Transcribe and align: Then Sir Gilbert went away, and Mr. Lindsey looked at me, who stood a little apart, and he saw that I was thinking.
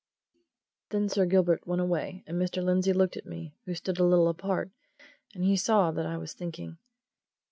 Then 0.89 1.09
Sir 1.09 1.27
Gilbert 1.27 1.67
went 1.67 1.79
away, 1.79 2.23
and 2.25 2.41
Mr. 2.41 2.63
Lindsey 2.63 2.91
looked 2.91 3.17
at 3.17 3.27
me, 3.27 3.53
who 3.67 3.75
stood 3.75 3.99
a 3.99 4.03
little 4.03 4.29
apart, 4.29 4.71
and 5.35 5.43
he 5.43 5.55
saw 5.55 5.91
that 5.91 6.07
I 6.07 6.17
was 6.17 6.33
thinking. 6.33 6.79